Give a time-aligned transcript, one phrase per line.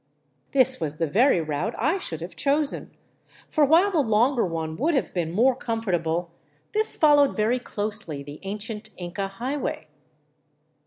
[0.51, 2.97] This was the very route I should have chosen,
[3.47, 6.31] for while the longer one would have been more comfortable,
[6.71, 9.85] this fol lowed very closely the ancient Inca highway.